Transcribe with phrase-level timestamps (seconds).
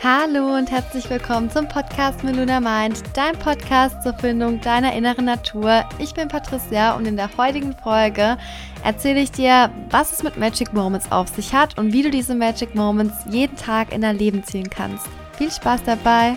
[0.00, 5.84] Hallo und herzlich willkommen zum Podcast Meluna Mind, dein Podcast zur Findung deiner inneren Natur.
[5.98, 8.38] Ich bin Patricia und in der heutigen Folge
[8.84, 12.36] erzähle ich dir, was es mit Magic Moments auf sich hat und wie du diese
[12.36, 15.08] Magic Moments jeden Tag in dein Leben ziehen kannst.
[15.36, 16.36] Viel Spaß dabei!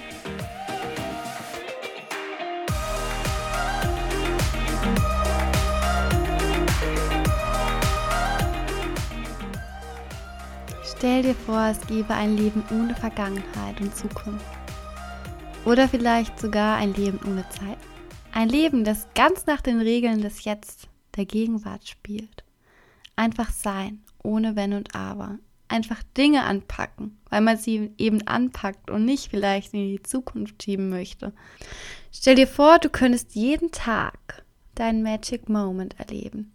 [11.21, 14.43] Stell dir vor, es gäbe ein Leben ohne Vergangenheit und Zukunft.
[15.66, 17.77] Oder vielleicht sogar ein Leben ohne Zeit.
[18.31, 22.44] Ein Leben, das ganz nach den Regeln des Jetzt, der Gegenwart spielt.
[23.16, 25.38] Einfach sein, ohne Wenn und Aber.
[25.67, 30.89] Einfach Dinge anpacken, weil man sie eben anpackt und nicht vielleicht in die Zukunft schieben
[30.89, 31.33] möchte.
[32.11, 36.52] Stell dir vor, du könntest jeden Tag deinen Magic Moment erleben.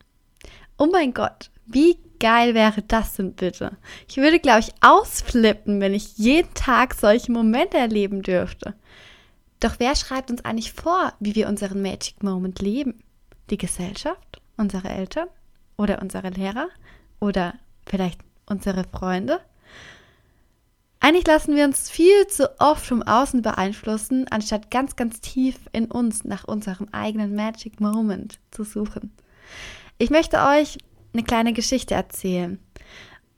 [0.77, 3.77] Oh mein Gott, wie geil wäre das denn bitte?
[4.09, 8.75] Ich würde, glaube ich, ausflippen, wenn ich jeden Tag solche Momente erleben dürfte.
[9.61, 13.03] Doch wer schreibt uns eigentlich vor, wie wir unseren Magic Moment leben?
[13.51, 14.41] Die Gesellschaft?
[14.57, 15.29] Unsere Eltern?
[15.77, 16.69] Oder unsere Lehrer?
[17.21, 17.55] Oder
[17.87, 19.41] vielleicht unsere Freunde?
[21.01, 25.91] Eigentlich lassen wir uns viel zu oft vom Außen beeinflussen, anstatt ganz, ganz tief in
[25.91, 29.13] uns nach unserem eigenen Magic Moment zu suchen.
[29.99, 30.79] Ich möchte euch
[31.17, 32.59] eine kleine Geschichte erzählen.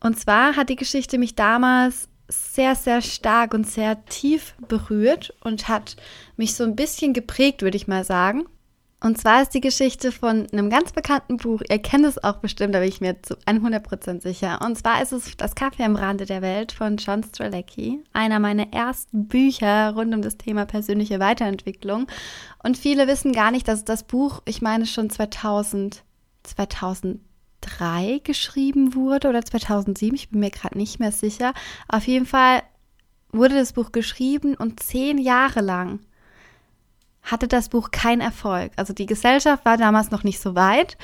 [0.00, 5.68] Und zwar hat die Geschichte mich damals sehr, sehr stark und sehr tief berührt und
[5.68, 5.96] hat
[6.36, 8.44] mich so ein bisschen geprägt, würde ich mal sagen.
[9.00, 11.62] Und zwar ist die Geschichte von einem ganz bekannten Buch.
[11.70, 14.60] Ihr kennt es auch bestimmt, da bin ich mir zu 100% sicher.
[14.64, 18.02] Und zwar ist es Das Kaffee am Rande der Welt von John Strzelecki.
[18.12, 22.08] Einer meiner ersten Bücher rund um das Thema persönliche Weiterentwicklung.
[22.64, 26.02] Und viele wissen gar nicht, dass das Buch, ich meine schon 2000,
[26.42, 27.20] 2000
[27.60, 31.52] 2003 geschrieben wurde oder 2007, ich bin mir gerade nicht mehr sicher.
[31.88, 32.62] Auf jeden Fall
[33.30, 36.00] wurde das Buch geschrieben und zehn Jahre lang
[37.22, 38.72] hatte das Buch keinen Erfolg.
[38.76, 40.96] Also die Gesellschaft war damals noch nicht so weit,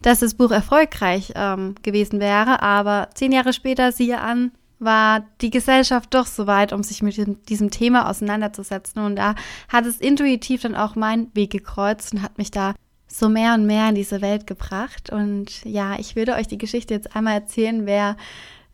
[0.00, 5.50] dass das Buch erfolgreich ähm, gewesen wäre, aber zehn Jahre später, siehe an, war die
[5.50, 9.02] Gesellschaft doch so weit, um sich mit diesem, diesem, Thema auseinanderzusetzen.
[9.02, 9.34] Und da
[9.68, 12.74] hat es intuitiv dann auch meinen Weg gekreuzt und hat mich da
[13.06, 15.10] so mehr und mehr in diese Welt gebracht.
[15.10, 17.86] Und ja, ich würde euch die Geschichte jetzt einmal erzählen.
[17.86, 18.16] Wer,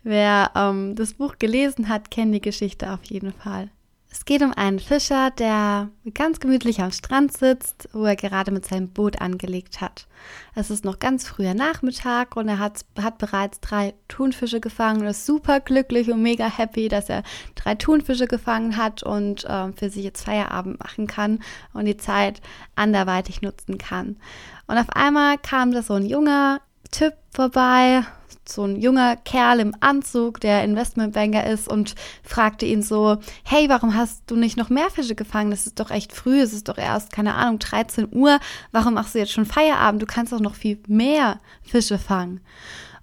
[0.03, 3.71] wer ähm, das Buch gelesen hat, kennt die Geschichte auf jeden Fall.
[4.15, 8.67] Es geht um einen Fischer, der ganz gemütlich am Strand sitzt, wo er gerade mit
[8.67, 10.07] seinem Boot angelegt hat.
[10.55, 15.07] Es ist noch ganz früher Nachmittag und er hat, hat bereits drei Thunfische gefangen und
[15.07, 17.23] ist super glücklich und mega happy, dass er
[17.55, 21.39] drei Thunfische gefangen hat und äh, für sich jetzt Feierabend machen kann
[21.73, 22.43] und die Zeit
[22.77, 24.19] anderweitig nutzen kann.
[24.67, 26.61] Und auf einmal kam da so ein junger
[26.93, 28.05] Typ vorbei,
[28.47, 33.95] so ein junger Kerl im Anzug, der Investmentbanker ist und fragte ihn so, hey, warum
[33.97, 35.51] hast du nicht noch mehr Fische gefangen?
[35.51, 38.39] Das ist doch echt früh, es ist doch erst, keine Ahnung, 13 Uhr.
[38.71, 40.03] Warum machst du jetzt schon Feierabend?
[40.03, 42.41] Du kannst doch noch viel mehr Fische fangen.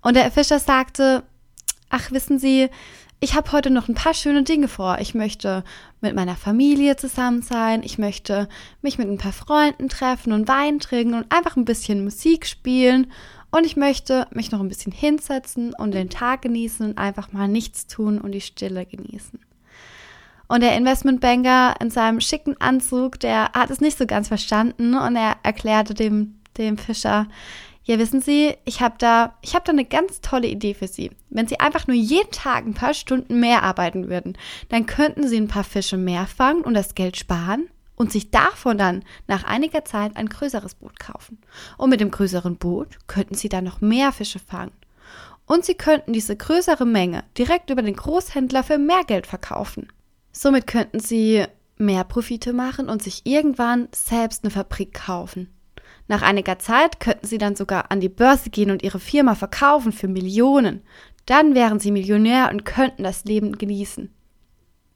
[0.01, 1.23] Und der Fischer sagte,
[1.89, 2.69] ach, wissen Sie,
[3.21, 4.99] ich habe heute noch ein paar schöne Dinge vor.
[5.01, 5.65] Ich möchte
[5.99, 7.83] mit meiner Familie zusammen sein.
[7.83, 8.47] Ich möchte
[8.81, 13.11] mich mit ein paar Freunden treffen und Wein trinken und einfach ein bisschen Musik spielen.
[13.51, 17.47] Und ich möchte mich noch ein bisschen hinsetzen und den Tag genießen und einfach mal
[17.47, 19.39] nichts tun und die Stille genießen.
[20.47, 25.15] Und der Investmentbanker in seinem schicken Anzug, der hat es nicht so ganz verstanden und
[25.15, 27.27] er erklärte dem, dem Fischer,
[27.83, 31.09] ja, wissen Sie, ich habe da, ich habe da eine ganz tolle Idee für Sie.
[31.29, 34.37] Wenn Sie einfach nur jeden Tag ein paar Stunden mehr arbeiten würden,
[34.69, 37.67] dann könnten Sie ein paar Fische mehr fangen und das Geld sparen
[37.99, 41.37] und sich davon dann nach einiger Zeit ein größeres Boot kaufen.
[41.77, 44.71] Und mit dem größeren Boot könnten sie dann noch mehr Fische fangen.
[45.45, 49.89] Und sie könnten diese größere Menge direkt über den Großhändler für mehr Geld verkaufen.
[50.31, 51.45] Somit könnten sie
[51.77, 55.53] mehr Profite machen und sich irgendwann selbst eine Fabrik kaufen.
[56.07, 59.91] Nach einiger Zeit könnten sie dann sogar an die Börse gehen und ihre Firma verkaufen
[59.91, 60.83] für Millionen.
[61.25, 64.09] Dann wären sie Millionär und könnten das Leben genießen.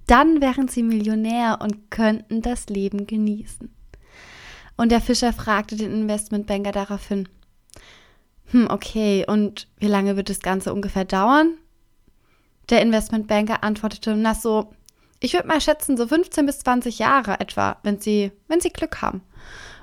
[0.08, 3.74] Dann wären sie Millionär und könnten das Leben genießen.
[4.76, 7.30] Und der Fischer fragte den Investmentbanker daraufhin,
[8.52, 11.58] hm, okay, und wie lange wird das Ganze ungefähr dauern?
[12.70, 14.72] Der Investmentbanker antwortete, na so,
[15.20, 19.02] ich würde mal schätzen, so 15 bis 20 Jahre etwa, wenn Sie, wenn Sie Glück
[19.02, 19.22] haben.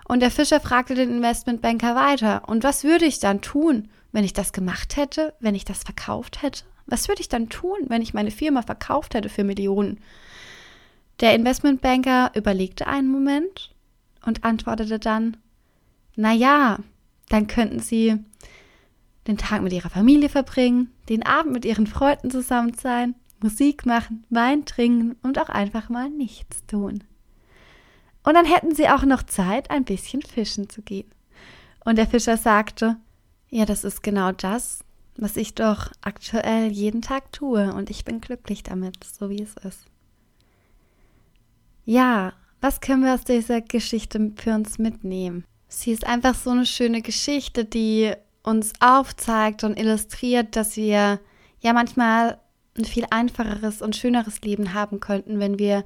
[0.06, 4.32] Und der Fischer fragte den Investmentbanker weiter, und was würde ich dann tun, wenn ich
[4.32, 6.64] das gemacht hätte, wenn ich das verkauft hätte?
[6.90, 10.00] Was würde ich dann tun, wenn ich meine Firma verkauft hätte für Millionen?
[11.20, 13.75] Der Investmentbanker überlegte einen Moment
[14.26, 15.37] und antwortete dann,
[16.16, 16.78] na ja,
[17.28, 18.16] dann könnten Sie
[19.26, 24.25] den Tag mit Ihrer Familie verbringen, den Abend mit Ihren Freunden zusammen sein, Musik machen,
[24.28, 27.04] Wein trinken und auch einfach mal nichts tun.
[28.22, 31.10] Und dann hätten sie auch noch Zeit, ein bisschen fischen zu gehen.
[31.84, 32.96] Und der Fischer sagte,
[33.48, 34.84] ja, das ist genau das,
[35.20, 39.55] was ich doch aktuell jeden Tag tue und ich bin glücklich damit, so wie es
[39.64, 39.87] ist.
[41.84, 45.44] Ja, was können wir aus dieser Geschichte für uns mitnehmen?
[45.69, 48.12] Sie ist einfach so eine schöne Geschichte, die
[48.43, 51.20] uns aufzeigt und illustriert, dass wir
[51.61, 52.38] ja manchmal
[52.76, 55.84] ein viel einfacheres und schöneres Leben haben könnten, wenn wir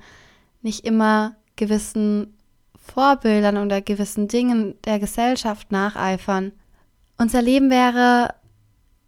[0.62, 2.36] nicht immer gewissen
[2.76, 6.52] Vorbildern oder gewissen Dingen der Gesellschaft nacheifern.
[7.16, 8.34] Unser Leben wäre,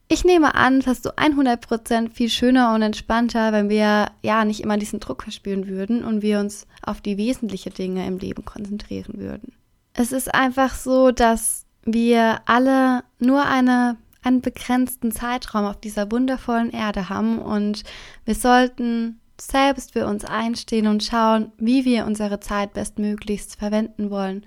[0.08, 4.76] ich nehme an, fast so 100% viel schöner und entspannter, wenn wir ja nicht immer
[4.76, 9.52] diesen Druck verspüren würden und wir uns auf die wesentlichen Dinge im Leben konzentrieren würden.
[9.94, 16.72] Es ist einfach so, dass wir alle nur eine einen begrenzten Zeitraum auf dieser wundervollen
[16.72, 17.84] Erde haben und
[18.24, 24.44] wir sollten selbst für uns einstehen und schauen, wie wir unsere Zeit bestmöglichst verwenden wollen.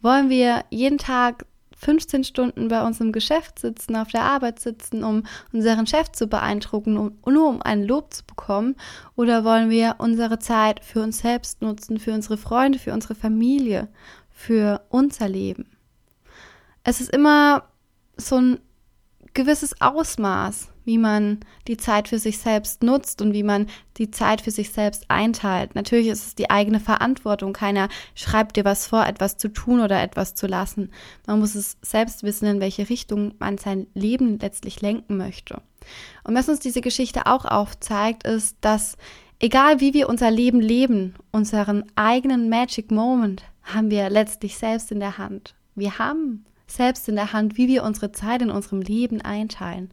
[0.00, 1.44] Wollen wir jeden Tag
[1.76, 6.26] 15 Stunden bei uns im Geschäft sitzen, auf der Arbeit sitzen, um unseren Chef zu
[6.26, 8.76] beeindrucken, um, nur um ein Lob zu bekommen?
[9.14, 13.88] Oder wollen wir unsere Zeit für uns selbst nutzen, für unsere Freunde, für unsere Familie,
[14.30, 15.66] für unser Leben?
[16.82, 17.64] Es ist immer
[18.16, 18.58] so ein
[19.36, 23.66] gewisses Ausmaß, wie man die Zeit für sich selbst nutzt und wie man
[23.98, 25.74] die Zeit für sich selbst einteilt.
[25.74, 27.52] Natürlich ist es die eigene Verantwortung.
[27.52, 30.90] Keiner schreibt dir was vor, etwas zu tun oder etwas zu lassen.
[31.26, 35.60] Man muss es selbst wissen, in welche Richtung man sein Leben letztlich lenken möchte.
[36.24, 38.96] Und was uns diese Geschichte auch aufzeigt, ist, dass
[39.38, 45.00] egal wie wir unser Leben leben, unseren eigenen Magic Moment haben wir letztlich selbst in
[45.00, 45.54] der Hand.
[45.74, 46.44] Wir haben
[46.76, 49.90] selbst in der Hand, wie wir unsere Zeit in unserem Leben einteilen.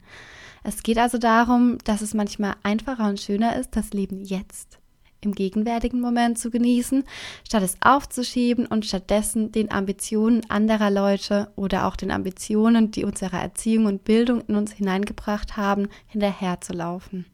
[0.63, 4.79] Es geht also darum, dass es manchmal einfacher und schöner ist, das Leben jetzt
[5.25, 7.03] im gegenwärtigen Moment zu genießen,
[7.47, 13.37] statt es aufzuschieben und stattdessen den Ambitionen anderer Leute oder auch den Ambitionen, die unsere
[13.37, 17.25] Erziehung und Bildung in uns hineingebracht haben, hinterherzulaufen.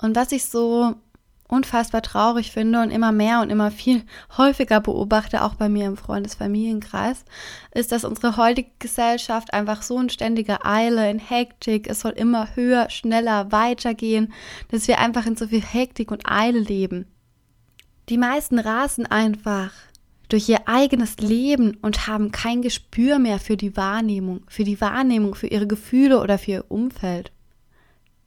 [0.00, 0.94] Und was ich so
[1.48, 4.02] unfassbar traurig finde und immer mehr und immer viel
[4.36, 7.24] häufiger beobachte, auch bei mir im Freundesfamilienkreis,
[7.72, 12.56] ist, dass unsere heutige Gesellschaft einfach so in ständiger Eile, in Hektik, es soll immer
[12.56, 14.32] höher, schneller, weitergehen,
[14.70, 17.06] dass wir einfach in so viel Hektik und Eile leben.
[18.08, 19.72] Die meisten rasen einfach
[20.28, 25.36] durch ihr eigenes Leben und haben kein Gespür mehr für die Wahrnehmung, für die Wahrnehmung,
[25.36, 27.30] für ihre Gefühle oder für ihr Umfeld.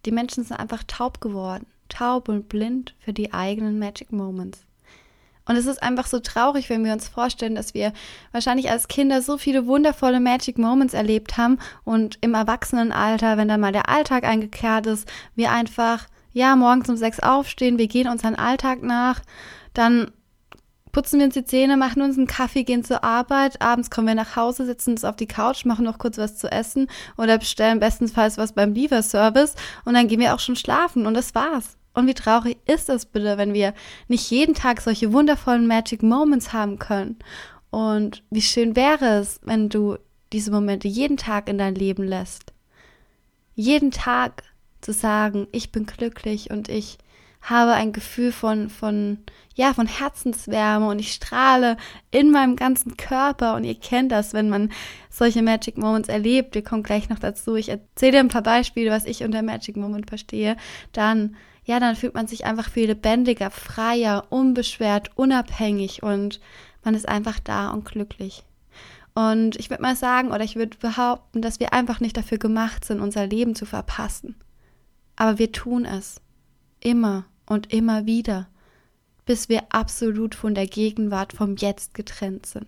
[0.05, 4.65] Die Menschen sind einfach taub geworden taub und blind für die eigenen Magic Moments.
[5.49, 7.91] Und es ist einfach so traurig, wenn wir uns vorstellen, dass wir
[8.31, 13.59] wahrscheinlich als Kinder so viele wundervolle Magic Moments erlebt haben und im Erwachsenenalter, wenn dann
[13.59, 18.35] mal der Alltag eingekehrt ist, wir einfach, ja, morgens um sechs aufstehen, wir gehen unseren
[18.35, 19.21] Alltag nach,
[19.73, 20.11] dann
[20.91, 24.13] putzen wir uns die Zähne, machen uns einen Kaffee, gehen zur Arbeit, abends kommen wir
[24.13, 26.87] nach Hause, sitzen uns auf die Couch, machen noch kurz was zu essen
[27.17, 31.33] oder bestellen bestenfalls was beim Lieferservice und dann gehen wir auch schon schlafen und das
[31.33, 31.78] war's.
[31.99, 33.73] Und wie traurig ist es bitte, wenn wir
[34.07, 37.19] nicht jeden Tag solche wundervollen Magic Moments haben können?
[37.69, 39.97] Und wie schön wäre es, wenn du
[40.33, 42.53] diese Momente jeden Tag in dein Leben lässt?
[43.55, 44.43] Jeden Tag
[44.81, 46.97] zu sagen, ich bin glücklich und ich
[47.41, 49.19] habe ein Gefühl von, von,
[49.55, 51.77] ja, von Herzenswärme und ich strahle
[52.11, 54.71] in meinem ganzen Körper und ihr kennt das, wenn man
[55.09, 56.53] solche Magic Moments erlebt.
[56.55, 57.55] Wir kommen gleich noch dazu.
[57.55, 60.57] Ich erzähle ein paar Beispiele, was ich unter Magic Moment verstehe.
[60.91, 61.35] Dann
[61.69, 66.39] ja, dann fühlt man sich einfach viel lebendiger, freier, unbeschwert, unabhängig und
[66.83, 68.43] man ist einfach da und glücklich.
[69.13, 72.85] Und ich würde mal sagen, oder ich würde behaupten, dass wir einfach nicht dafür gemacht
[72.85, 74.33] sind, unser Leben zu verpassen.
[75.15, 76.21] Aber wir tun es.
[76.79, 78.47] Immer und immer wieder,
[79.27, 82.65] bis wir absolut von der Gegenwart, vom Jetzt getrennt sind.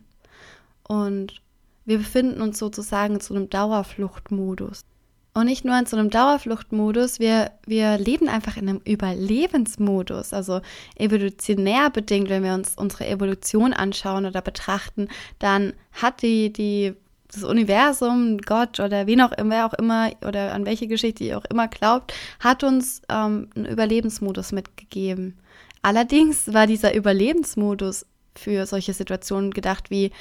[0.84, 1.42] Und
[1.86, 4.86] wir befinden uns sozusagen in so einem Dauerfluchtmodus.
[5.34, 10.60] Und nicht nur in so einem Dauerfluchtmodus, wir, wir leben einfach in einem Überlebensmodus, also
[10.96, 15.08] evolutionär bedingt, wenn wir uns unsere Evolution anschauen oder betrachten,
[15.40, 16.96] dann hat die, die,
[17.30, 21.46] das Universum, Gott oder wen auch immer, auch immer oder an welche Geschichte ihr auch
[21.46, 25.38] immer glaubt, hat uns ähm, einen Überlebensmodus mitgegeben.
[25.82, 30.12] Allerdings war dieser Überlebensmodus für solche Situationen gedacht wie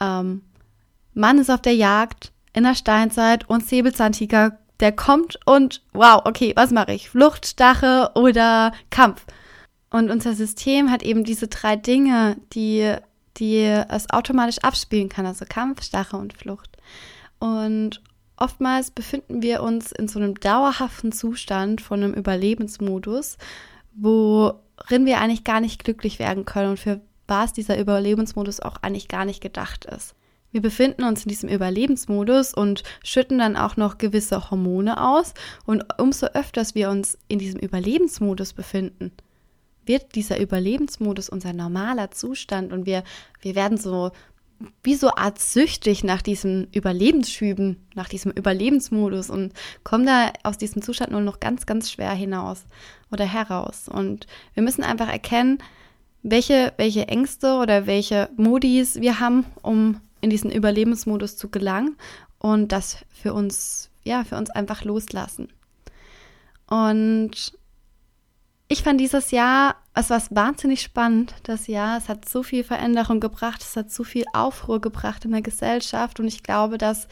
[0.00, 0.42] ähm,
[1.12, 6.52] Mann ist auf der Jagd, in der Steinzeit und Säbelzahntiger, der kommt und wow, okay,
[6.56, 7.10] was mache ich?
[7.10, 9.26] Flucht, Stache oder Kampf?
[9.90, 12.94] Und unser System hat eben diese drei Dinge, die,
[13.36, 16.76] die es automatisch abspielen kann, also Kampf, Stache und Flucht.
[17.38, 18.02] Und
[18.36, 23.38] oftmals befinden wir uns in so einem dauerhaften Zustand von einem Überlebensmodus,
[23.94, 29.08] worin wir eigentlich gar nicht glücklich werden können und für was dieser Überlebensmodus auch eigentlich
[29.08, 30.14] gar nicht gedacht ist.
[30.54, 35.34] Wir befinden uns in diesem Überlebensmodus und schütten dann auch noch gewisse Hormone aus.
[35.66, 39.10] Und umso öfters wir uns in diesem Überlebensmodus befinden,
[39.84, 43.02] wird dieser Überlebensmodus unser normaler Zustand und wir,
[43.40, 44.12] wir werden so
[44.84, 50.82] wie so Art süchtig nach diesen Überlebensschüben, nach diesem Überlebensmodus und kommen da aus diesem
[50.82, 52.64] Zustand nur noch ganz, ganz schwer hinaus
[53.10, 53.88] oder heraus.
[53.88, 55.58] Und wir müssen einfach erkennen,
[56.22, 61.96] welche, welche Ängste oder welche Modis wir haben, um in diesen Überlebensmodus zu gelangen
[62.38, 65.48] und das für uns, ja, für uns einfach loslassen.
[66.66, 67.52] Und
[68.66, 71.98] ich fand dieses Jahr, es war wahnsinnig spannend, das Jahr.
[71.98, 76.18] Es hat so viel Veränderung gebracht, es hat so viel Aufruhr gebracht in der Gesellschaft
[76.18, 77.06] und ich glaube, dass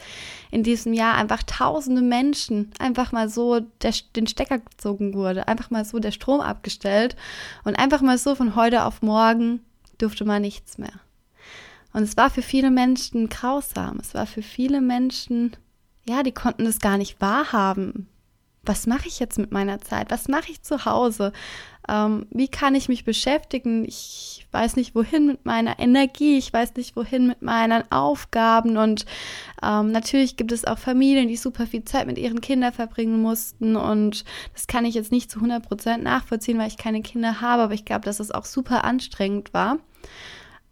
[0.49, 5.69] in diesem Jahr einfach tausende Menschen einfach mal so der, den Stecker gezogen wurde, einfach
[5.69, 7.15] mal so der Strom abgestellt
[7.63, 9.61] und einfach mal so von heute auf morgen
[9.99, 10.99] durfte man nichts mehr.
[11.93, 13.99] Und es war für viele Menschen grausam.
[13.99, 15.55] Es war für viele Menschen,
[16.07, 18.07] ja, die konnten es gar nicht wahrhaben.
[18.65, 20.09] Was mache ich jetzt mit meiner Zeit?
[20.09, 21.33] Was mache ich zu Hause?
[21.89, 23.83] Ähm, wie kann ich mich beschäftigen?
[23.85, 26.37] Ich weiß nicht, wohin mit meiner Energie.
[26.37, 28.77] Ich weiß nicht, wohin mit meinen Aufgaben.
[28.77, 29.05] Und
[29.61, 33.75] ähm, natürlich gibt es auch Familien, die super viel Zeit mit ihren Kindern verbringen mussten.
[33.75, 34.23] Und
[34.53, 37.63] das kann ich jetzt nicht zu 100 Prozent nachvollziehen, weil ich keine Kinder habe.
[37.63, 39.77] Aber ich glaube, dass es auch super anstrengend war.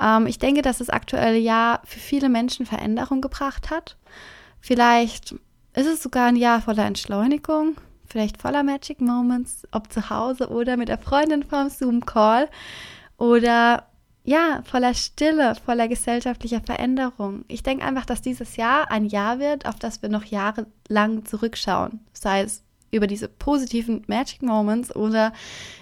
[0.01, 3.98] Ähm, ich denke, dass das aktuelle Jahr für viele Menschen Veränderung gebracht hat.
[4.60, 5.34] Vielleicht
[5.74, 10.77] ist es sogar ein Jahr voller Entschleunigung, vielleicht voller Magic Moments, ob zu Hause oder
[10.77, 12.50] mit der Freundin vom Zoom-Call
[13.17, 13.88] oder
[14.24, 17.43] ja, voller Stille, voller gesellschaftlicher Veränderung.
[17.48, 22.01] Ich denke einfach, dass dieses Jahr ein Jahr wird, auf das wir noch jahrelang zurückschauen.
[22.13, 25.34] Sei es über diese positiven Magic Moments oder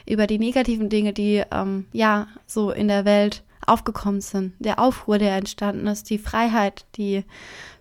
[0.08, 5.18] über die negativen Dinge, die ähm, ja so in der Welt aufgekommen sind, der Aufruhr,
[5.18, 7.24] der entstanden ist, die Freiheit, die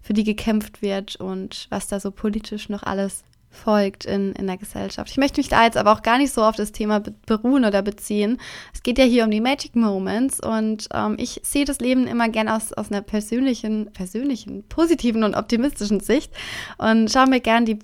[0.01, 4.57] für die gekämpft wird und was da so politisch noch alles folgt in, in der
[4.57, 5.11] Gesellschaft.
[5.11, 7.83] Ich möchte mich da jetzt aber auch gar nicht so auf das Thema beruhen oder
[7.83, 8.39] beziehen.
[8.73, 12.29] Es geht ja hier um die Magic Moments und ähm, ich sehe das Leben immer
[12.29, 16.33] gern aus, aus einer persönlichen, persönlichen, positiven und optimistischen Sicht
[16.77, 17.79] und schaue mir gern die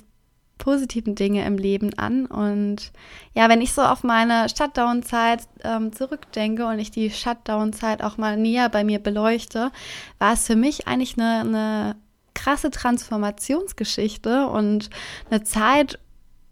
[0.64, 2.24] positiven Dinge im Leben an.
[2.24, 2.90] Und
[3.34, 8.38] ja, wenn ich so auf meine Shutdown-Zeit ähm, zurückdenke und ich die Shutdown-Zeit auch mal
[8.38, 9.70] näher bei mir beleuchte,
[10.18, 11.96] war es für mich eigentlich eine, eine
[12.32, 14.88] krasse Transformationsgeschichte und
[15.30, 15.98] eine Zeit,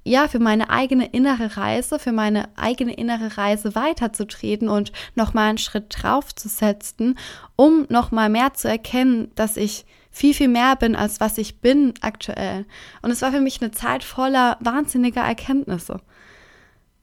[0.04, 5.58] ja, für meine eigene innere Reise, für meine eigene innere Reise weiterzutreten und nochmal einen
[5.58, 7.18] Schritt draufzusetzen,
[7.56, 11.94] um nochmal mehr zu erkennen, dass ich viel, viel mehr bin, als was ich bin
[12.02, 12.66] aktuell.
[13.00, 16.00] Und es war für mich eine Zeit voller wahnsinniger Erkenntnisse.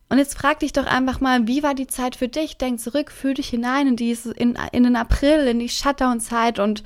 [0.10, 2.58] Und jetzt frag dich doch einfach mal, wie war die Zeit für dich?
[2.58, 6.84] Denk zurück, fühl dich hinein in diese, in, in den April, in die Shutdown-Zeit und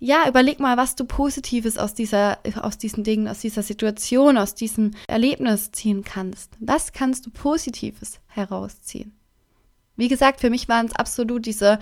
[0.00, 4.54] ja, überleg mal, was du Positives aus dieser, aus diesen Dingen, aus dieser Situation, aus
[4.54, 6.52] diesem Erlebnis ziehen kannst.
[6.60, 9.17] Was kannst du Positives herausziehen?
[9.98, 11.80] Wie gesagt, für mich waren es absolut diese,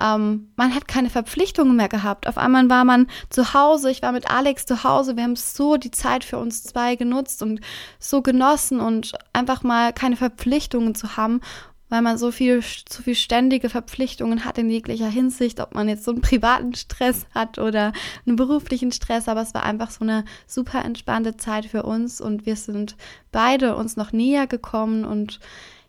[0.00, 2.26] ähm, man hat keine Verpflichtungen mehr gehabt.
[2.26, 5.76] Auf einmal war man zu Hause, ich war mit Alex zu Hause, wir haben so
[5.76, 7.60] die Zeit für uns zwei genutzt und
[8.00, 11.40] so genossen und einfach mal keine Verpflichtungen zu haben,
[11.88, 16.02] weil man so viel, so viel ständige Verpflichtungen hat in jeglicher Hinsicht, ob man jetzt
[16.02, 17.92] so einen privaten Stress hat oder
[18.26, 22.44] einen beruflichen Stress, aber es war einfach so eine super entspannte Zeit für uns und
[22.44, 22.96] wir sind
[23.30, 25.38] beide uns noch näher gekommen und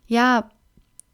[0.06, 0.50] ja,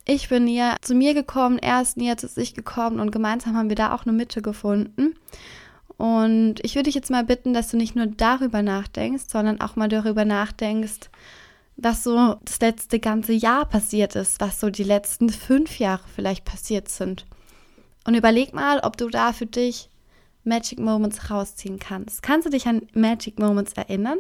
[0.10, 3.70] ich bin näher zu mir gekommen, er ist näher zu sich gekommen und gemeinsam haben
[3.70, 5.14] wir da auch eine Mitte gefunden.
[5.98, 9.76] Und ich würde dich jetzt mal bitten, dass du nicht nur darüber nachdenkst, sondern auch
[9.76, 11.12] mal darüber nachdenkst,
[11.78, 16.44] was so das letzte ganze Jahr passiert ist, was so die letzten fünf Jahre vielleicht
[16.44, 17.26] passiert sind.
[18.06, 19.90] Und überleg mal, ob du da für dich
[20.44, 22.24] Magic Moments rausziehen kannst.
[22.24, 24.18] Kannst du dich an Magic Moments erinnern?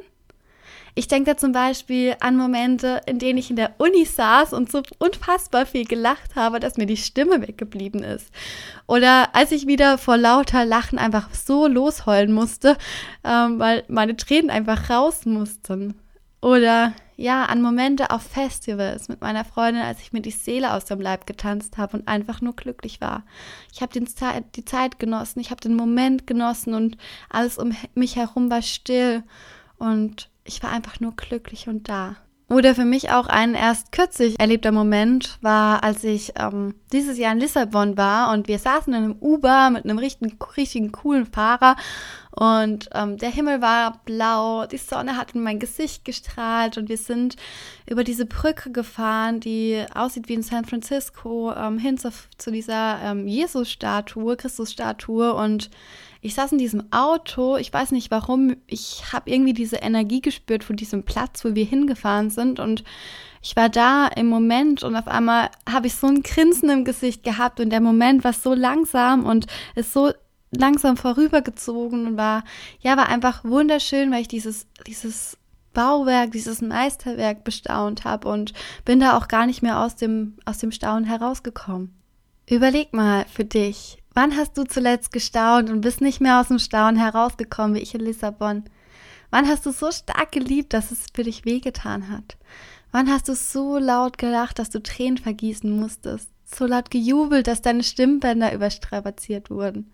[0.95, 4.71] Ich denke da zum Beispiel an Momente, in denen ich in der Uni saß und
[4.71, 8.31] so unfassbar viel gelacht habe, dass mir die Stimme weggeblieben ist.
[8.87, 12.77] Oder als ich wieder vor lauter Lachen einfach so losheulen musste,
[13.23, 15.95] ähm, weil meine Tränen einfach raus mussten.
[16.41, 20.85] Oder ja, an Momente auf Festivals mit meiner Freundin, als ich mir die Seele aus
[20.85, 23.25] dem Leib getanzt habe und einfach nur glücklich war.
[23.73, 26.97] Ich habe die Zeit genossen, ich habe den Moment genossen und
[27.29, 29.23] alles um mich herum war still
[29.77, 32.15] und ich war einfach nur glücklich und da.
[32.49, 37.33] Oder für mich auch ein erst kürzlich erlebter Moment war, als ich ähm, dieses Jahr
[37.33, 41.75] in Lissabon war und wir saßen in einem Uber mit einem richtigen, richtigen coolen Fahrer
[42.31, 46.97] und ähm, der Himmel war blau, die Sonne hat in mein Gesicht gestrahlt und wir
[46.97, 47.35] sind
[47.85, 52.99] über diese Brücke gefahren, die aussieht wie in San Francisco, ähm, hin zu, zu dieser
[53.03, 55.69] ähm, Jesus-Statue, Christus-Statue und
[56.21, 60.63] ich saß in diesem Auto, ich weiß nicht warum, ich habe irgendwie diese Energie gespürt
[60.63, 62.83] von diesem Platz, wo wir hingefahren sind und
[63.41, 67.23] ich war da im Moment und auf einmal habe ich so ein Grinsen im Gesicht
[67.23, 70.11] gehabt und der Moment war so langsam und ist so
[70.51, 72.43] langsam vorübergezogen und war,
[72.81, 75.37] ja, war einfach wunderschön, weil ich dieses, dieses
[75.73, 80.57] Bauwerk, dieses Meisterwerk bestaunt habe und bin da auch gar nicht mehr aus dem, aus
[80.57, 81.93] dem Staunen herausgekommen.
[82.49, 86.59] Überleg mal für dich, Wann hast du zuletzt gestaunt und bist nicht mehr aus dem
[86.59, 88.65] Staunen herausgekommen, wie ich in Lissabon?
[89.29, 92.35] Wann hast du so stark geliebt, dass es für dich wehgetan hat?
[92.91, 96.29] Wann hast du so laut gelacht, dass du Tränen vergießen musstest?
[96.43, 99.93] So laut gejubelt, dass deine Stimmbänder überstrapaziert wurden?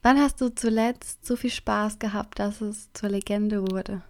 [0.00, 4.00] Wann hast du zuletzt so viel Spaß gehabt, dass es zur Legende wurde?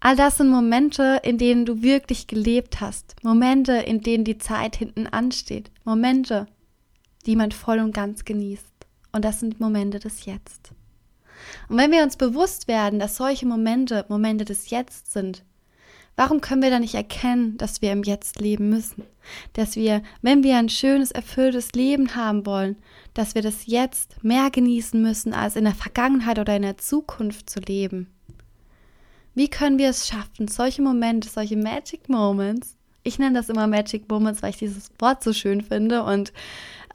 [0.00, 3.16] All das sind Momente, in denen du wirklich gelebt hast.
[3.22, 5.70] Momente, in denen die Zeit hinten ansteht.
[5.84, 6.48] Momente,
[7.26, 8.66] die man voll und ganz genießt.
[9.12, 10.72] Und das sind Momente des Jetzt.
[11.68, 15.42] Und wenn wir uns bewusst werden, dass solche Momente Momente des Jetzt sind,
[16.16, 19.04] warum können wir dann nicht erkennen, dass wir im Jetzt leben müssen?
[19.52, 22.76] Dass wir, wenn wir ein schönes, erfülltes Leben haben wollen,
[23.14, 27.48] dass wir das Jetzt mehr genießen müssen, als in der Vergangenheit oder in der Zukunft
[27.48, 28.08] zu leben?
[29.34, 34.08] Wie können wir es schaffen, solche Momente, solche Magic Moments, ich nenne das immer Magic
[34.08, 36.32] Moments, weil ich dieses Wort so schön finde und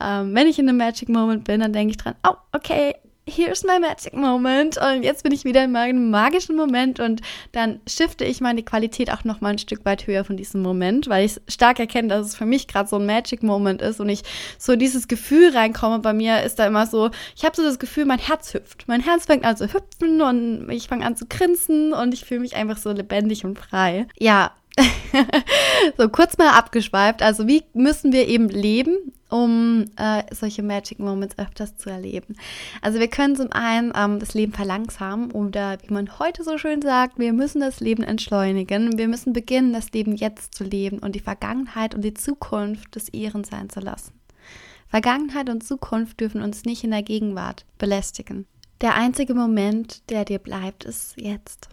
[0.02, 2.96] ähm, wenn ich in einem Magic Moment bin, dann denke ich dran, oh, okay,
[3.28, 7.22] here's my magic moment und jetzt bin ich wieder in meinem magischen Moment und
[7.54, 11.10] dann shifte ich meine Qualität auch noch mal ein Stück weit höher von diesem Moment,
[11.10, 14.10] weil ich stark erkenne, dass es für mich gerade so ein magic moment ist und
[14.10, 14.22] ich
[14.58, 16.00] so dieses Gefühl reinkomme.
[16.00, 18.88] Bei mir ist da immer so, ich habe so das Gefühl, mein Herz hüpft.
[18.88, 22.42] Mein Herz fängt an zu hüpfen und ich fange an zu grinsen und ich fühle
[22.42, 24.08] mich einfach so lebendig und frei.
[24.20, 24.52] Ja,
[25.98, 27.22] so kurz mal abgeschweift.
[27.22, 32.36] Also wie müssen wir eben leben, um äh, solche Magic Moments öfters zu erleben?
[32.82, 36.82] Also wir können zum einen ähm, das Leben verlangsamen oder wie man heute so schön
[36.82, 38.98] sagt, wir müssen das Leben entschleunigen.
[38.98, 43.14] Wir müssen beginnen, das Leben jetzt zu leben und die Vergangenheit und die Zukunft des
[43.14, 44.14] Ihren sein zu lassen.
[44.88, 48.46] Vergangenheit und Zukunft dürfen uns nicht in der Gegenwart belästigen.
[48.82, 51.70] Der einzige Moment, der dir bleibt, ist jetzt.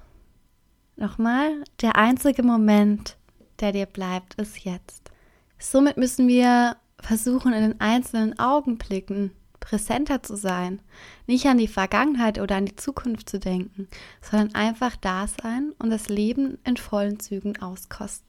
[0.97, 3.17] Nochmal, der einzige Moment,
[3.61, 5.11] der dir bleibt, ist jetzt.
[5.59, 10.81] Somit müssen wir versuchen, in den einzelnen Augenblicken präsenter zu sein,
[11.27, 13.89] nicht an die Vergangenheit oder an die Zukunft zu denken,
[14.21, 18.29] sondern einfach da sein und das Leben in vollen Zügen auskosten.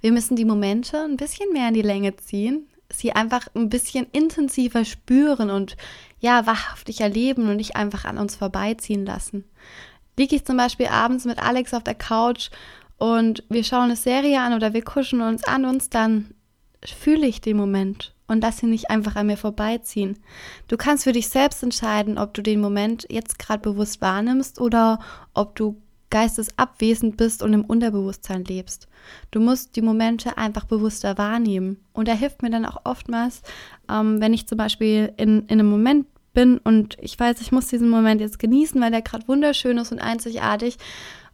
[0.00, 4.06] Wir müssen die Momente ein bisschen mehr in die Länge ziehen, sie einfach ein bisschen
[4.12, 5.76] intensiver spüren und
[6.18, 9.44] ja, wahrhaftig erleben und nicht einfach an uns vorbeiziehen lassen
[10.18, 12.50] liege ich zum Beispiel abends mit Alex auf der Couch
[12.98, 16.34] und wir schauen eine Serie an oder wir kuschen uns an uns, dann
[16.84, 20.18] fühle ich den Moment und lass ihn nicht einfach an mir vorbeiziehen.
[20.68, 24.98] Du kannst für dich selbst entscheiden, ob du den Moment jetzt gerade bewusst wahrnimmst oder
[25.34, 28.88] ob du geistesabwesend bist und im Unterbewusstsein lebst.
[29.30, 31.84] Du musst die Momente einfach bewusster wahrnehmen.
[31.92, 33.42] Und er hilft mir dann auch oftmals,
[33.90, 37.68] ähm, wenn ich zum Beispiel in, in einem Moment bin und ich weiß, ich muss
[37.68, 40.76] diesen Moment jetzt genießen, weil der gerade wunderschön ist und einzigartig.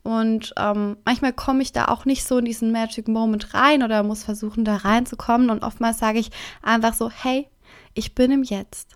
[0.04, 4.04] Und ähm, manchmal komme ich da auch nicht so in diesen Magic Moment rein oder
[4.04, 5.50] muss versuchen, da reinzukommen.
[5.50, 6.30] Und oftmals sage ich
[6.62, 7.48] einfach so, hey,
[7.94, 8.94] ich bin im Jetzt.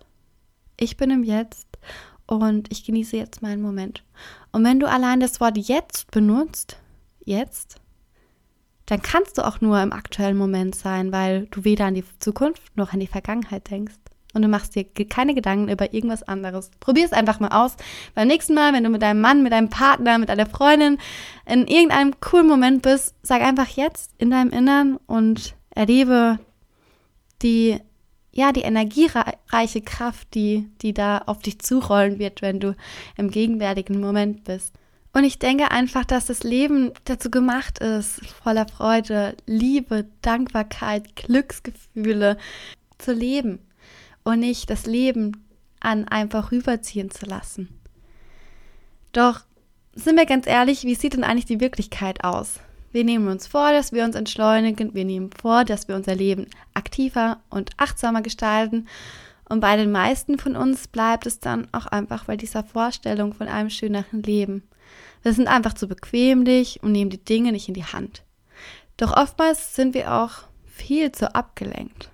[0.79, 1.67] Ich bin im Jetzt
[2.25, 4.03] und ich genieße jetzt meinen Moment.
[4.53, 6.77] Und wenn du allein das Wort jetzt benutzt,
[7.25, 7.81] jetzt,
[8.85, 12.77] dann kannst du auch nur im aktuellen Moment sein, weil du weder an die Zukunft
[12.77, 16.69] noch an die Vergangenheit denkst und du machst dir keine Gedanken über irgendwas anderes.
[16.79, 17.75] Probier es einfach mal aus.
[18.13, 20.97] Beim nächsten Mal, wenn du mit deinem Mann, mit deinem Partner, mit deiner Freundin
[21.45, 26.39] in irgendeinem coolen Moment bist, sag einfach jetzt in deinem Innern und erlebe
[27.41, 27.79] die,
[28.31, 32.75] ja, die energiereiche Kraft, die, die da auf dich zurollen wird, wenn du
[33.15, 34.73] im gegenwärtigen Moment bist.
[35.13, 42.37] Und ich denke einfach, dass das Leben dazu gemacht ist, voller Freude, Liebe, Dankbarkeit, Glücksgefühle
[42.99, 43.59] zu leben
[44.27, 45.45] und nicht das Leben
[45.79, 47.69] an einfach rüberziehen zu lassen.
[49.13, 49.41] Doch
[49.93, 52.59] sind wir ganz ehrlich, wie sieht denn eigentlich die Wirklichkeit aus?
[52.91, 56.47] Wir nehmen uns vor, dass wir uns entschleunigen, wir nehmen vor, dass wir unser Leben
[56.73, 58.87] aktiver und achtsamer gestalten
[59.49, 63.47] Und bei den meisten von uns bleibt es dann auch einfach bei dieser Vorstellung von
[63.47, 64.63] einem schöneren Leben.
[65.23, 68.23] Wir sind einfach zu bequemlich und nehmen die Dinge nicht in die Hand.
[68.97, 70.31] Doch oftmals sind wir auch
[70.65, 72.09] viel zu abgelenkt.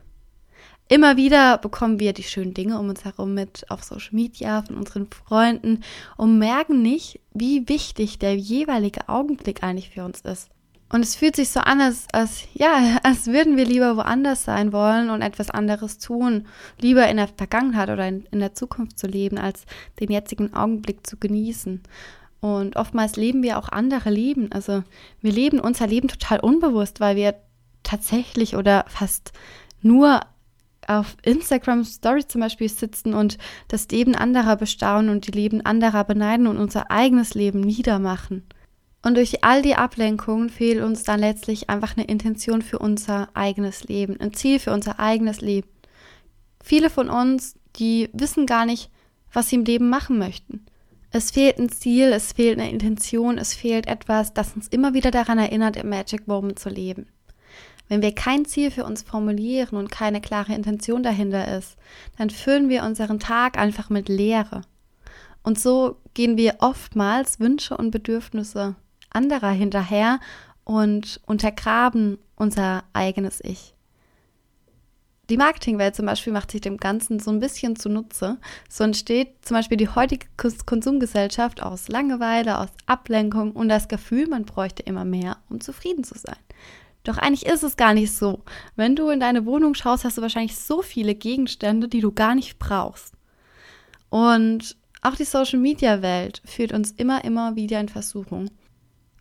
[0.94, 4.78] Immer wieder bekommen wir die schönen Dinge um uns herum mit auf Social Media von
[4.78, 5.84] unseren Freunden
[6.18, 10.52] und merken nicht, wie wichtig der jeweilige Augenblick eigentlich für uns ist.
[10.90, 14.72] Und es fühlt sich so an, als, als, ja, als würden wir lieber woanders sein
[14.72, 16.46] wollen und etwas anderes tun,
[16.80, 19.66] lieber in der Vergangenheit oder in, in der Zukunft zu leben, als
[20.00, 21.82] den jetzigen Augenblick zu genießen.
[22.40, 24.52] Und oftmals leben wir auch andere Leben.
[24.52, 24.84] Also
[25.22, 27.34] wir leben unser Leben total unbewusst, weil wir
[27.82, 29.32] tatsächlich oder fast
[29.82, 30.22] nur
[30.90, 36.04] auf Instagram Stories zum Beispiel sitzen und das Leben anderer bestaunen und die Leben anderer
[36.04, 38.44] beneiden und unser eigenes Leben niedermachen.
[39.02, 43.84] Und durch all die Ablenkungen fehlt uns dann letztlich einfach eine Intention für unser eigenes
[43.84, 45.68] Leben, ein Ziel für unser eigenes Leben.
[46.64, 48.90] Viele von uns, die wissen gar nicht,
[49.32, 50.66] was sie im Leben machen möchten.
[51.12, 55.12] Es fehlt ein Ziel, es fehlt eine Intention, es fehlt etwas, das uns immer wieder
[55.12, 57.08] daran erinnert, im Magic Moment zu leben.
[57.94, 61.78] Wenn wir kein Ziel für uns formulieren und keine klare Intention dahinter ist,
[62.18, 64.62] dann füllen wir unseren Tag einfach mit Leere.
[65.44, 68.74] Und so gehen wir oftmals Wünsche und Bedürfnisse
[69.12, 70.20] anderer hinterher
[70.64, 73.76] und untergraben unser eigenes Ich.
[75.30, 78.40] Die Marketingwelt zum Beispiel macht sich dem Ganzen so ein bisschen zunutze.
[78.70, 80.26] So entsteht zum Beispiel die heutige
[80.66, 86.18] Konsumgesellschaft aus Langeweile, aus Ablenkung und das Gefühl, man bräuchte immer mehr, um zufrieden zu
[86.18, 86.38] sein.
[87.04, 88.44] Doch eigentlich ist es gar nicht so.
[88.76, 92.34] Wenn du in deine Wohnung schaust, hast du wahrscheinlich so viele Gegenstände, die du gar
[92.34, 93.14] nicht brauchst.
[94.10, 98.50] Und auch die Social-Media-Welt führt uns immer, immer wieder in Versuchung.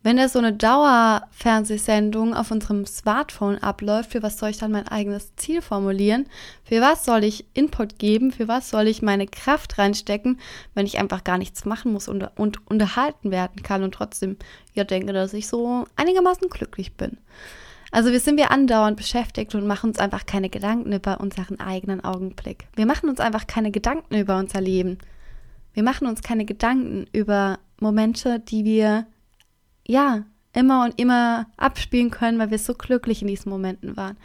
[0.05, 4.89] Wenn da so eine Dauerfernsehsendung auf unserem Smartphone abläuft, für was soll ich dann mein
[4.89, 6.27] eigenes Ziel formulieren?
[6.65, 8.33] Für was soll ich Input geben?
[8.33, 10.41] Für was soll ich meine Kraft reinstecken,
[10.75, 14.37] wenn ich einfach gar nichts machen muss und, und unterhalten werden kann und trotzdem
[14.75, 17.19] ja denke, dass ich so einigermaßen glücklich bin?
[17.93, 22.03] Also wir sind wir andauernd beschäftigt und machen uns einfach keine Gedanken über unseren eigenen
[22.03, 22.67] Augenblick.
[22.75, 24.97] Wir machen uns einfach keine Gedanken über unser Leben.
[25.75, 29.07] Wir machen uns keine Gedanken über Momente, die wir
[29.87, 30.25] ja
[30.55, 34.17] immer und immer abspielen können, weil wir so glücklich in diesen Momenten waren.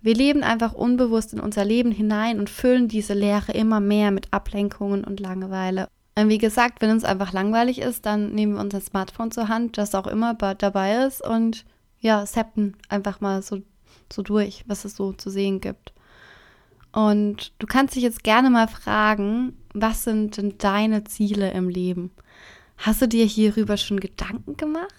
[0.00, 4.32] Wir leben einfach unbewusst in unser Leben hinein und füllen diese Leere immer mehr mit
[4.32, 5.86] Ablenkungen und Langeweile.
[6.16, 9.76] Und wie gesagt, wenn uns einfach langweilig ist, dann nehmen wir unser Smartphone zur Hand,
[9.76, 11.64] das auch immer dabei ist und
[12.02, 13.62] ja, seppen einfach mal so,
[14.12, 15.94] so durch, was es so zu sehen gibt.
[16.92, 22.10] Und du kannst dich jetzt gerne mal fragen, was sind denn deine Ziele im Leben?
[22.76, 24.92] Hast du dir hierüber schon Gedanken gemacht?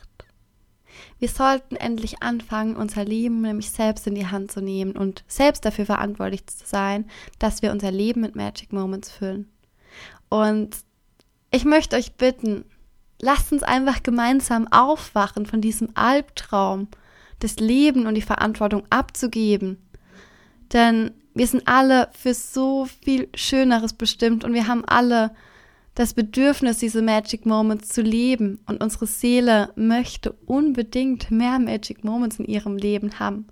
[1.20, 5.66] Wir sollten endlich anfangen, unser Leben nämlich selbst in die Hand zu nehmen und selbst
[5.66, 7.06] dafür verantwortlich zu sein,
[7.40, 9.52] dass wir unser Leben mit Magic Moments füllen.
[10.30, 10.78] Und
[11.52, 12.66] ich möchte euch bitten,
[13.24, 16.90] lasst uns einfach gemeinsam aufwachen von diesem Albtraum,
[17.40, 19.78] das Leben und die Verantwortung abzugeben.
[20.74, 25.32] Denn wir sind alle für so viel Schöneres bestimmt und wir haben alle
[25.96, 28.60] das Bedürfnis, diese Magic Moments zu leben.
[28.66, 33.48] Und unsere Seele möchte unbedingt mehr Magic Moments in ihrem Leben haben.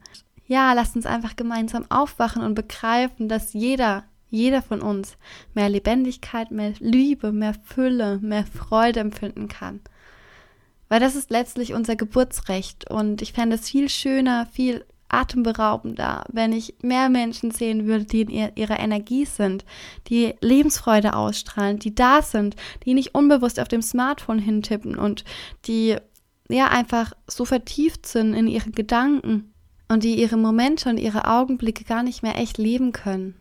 [0.47, 5.17] Ja, lasst uns einfach gemeinsam aufwachen und begreifen, dass jeder jeder von uns
[5.53, 9.81] mehr Lebendigkeit, mehr Liebe, mehr Fülle, mehr Freude empfinden kann.
[10.89, 16.53] Weil das ist letztlich unser Geburtsrecht und ich fände es viel schöner, viel atemberaubender, wenn
[16.53, 19.65] ich mehr Menschen sehen würde, die in ihrer Energie sind,
[20.07, 25.25] die Lebensfreude ausstrahlen, die da sind, die nicht unbewusst auf dem Smartphone hintippen und
[25.65, 25.97] die
[26.49, 29.53] ja einfach so vertieft sind in ihre Gedanken
[29.89, 33.35] und die ihre Momente und ihre Augenblicke gar nicht mehr echt leben können.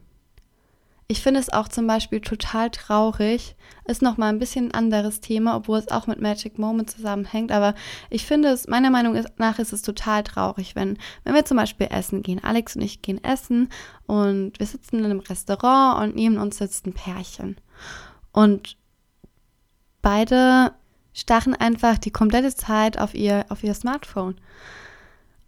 [1.11, 5.57] Ich finde es auch zum Beispiel total traurig, ist nochmal ein bisschen ein anderes Thema,
[5.57, 7.75] obwohl es auch mit Magic Moment zusammenhängt, aber
[8.11, 11.89] ich finde es, meiner Meinung nach ist es total traurig, wenn, wenn wir zum Beispiel
[11.91, 12.45] essen gehen.
[12.45, 13.71] Alex und ich gehen essen
[14.07, 17.57] und wir sitzen in einem Restaurant und neben uns sitzt ein Pärchen.
[18.31, 18.77] Und
[20.03, 20.75] beide
[21.13, 24.37] starren einfach die komplette Zeit auf ihr, auf ihr Smartphone.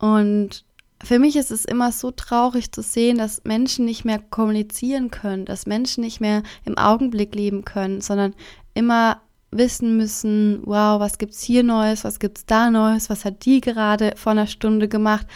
[0.01, 0.65] Und
[1.03, 5.45] für mich ist es immer so traurig zu sehen, dass Menschen nicht mehr kommunizieren können,
[5.45, 8.35] dass Menschen nicht mehr im Augenblick leben können, sondern
[8.75, 13.61] immer wissen müssen, wow, was gibt's hier Neues, was gibt's da Neues, was hat die
[13.61, 15.27] gerade vor einer Stunde gemacht,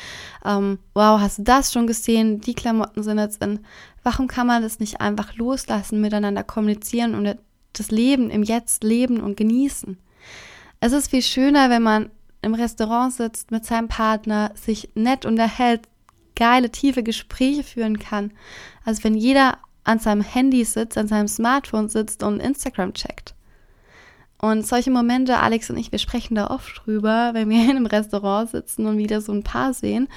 [0.44, 3.60] ähm, wow, hast du das schon gesehen, die Klamotten sind jetzt in,
[4.02, 7.36] warum kann man das nicht einfach loslassen, miteinander kommunizieren und
[7.74, 9.98] das Leben im Jetzt leben und genießen?
[10.80, 12.10] Es ist viel schöner, wenn man
[12.46, 15.82] im Restaurant sitzt mit seinem Partner, sich nett unterhält,
[16.34, 18.32] geile, tiefe Gespräche führen kann.
[18.84, 23.34] Also wenn jeder an seinem Handy sitzt, an seinem Smartphone sitzt und Instagram checkt.
[24.38, 27.86] Und solche Momente, Alex und ich, wir sprechen da oft drüber, wenn wir in einem
[27.86, 30.08] Restaurant sitzen und wieder so ein Paar sehen.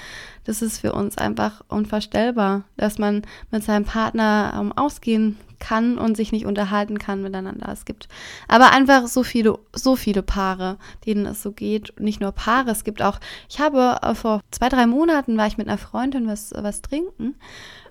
[0.44, 6.16] Das ist für uns einfach unvorstellbar, dass man mit seinem Partner ähm, ausgehen kann und
[6.16, 7.70] sich nicht unterhalten kann miteinander.
[7.72, 8.08] Es gibt
[8.48, 12.00] aber einfach so viele, so viele Paare, denen es so geht.
[12.00, 13.20] Nicht nur Paare, es gibt auch,
[13.50, 17.36] ich habe äh, vor zwei, drei Monaten war ich mit einer Freundin was, was trinken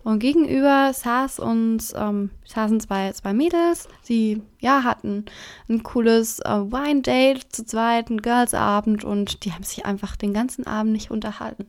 [0.05, 5.27] und gegenüber saß uns, ähm, saßen zwei, zwei Mädels, die ja hatten
[5.69, 10.67] ein cooles äh, Wine-Date zu zweit, ein Girls-Abend und die haben sich einfach den ganzen
[10.67, 11.67] Abend nicht unterhalten.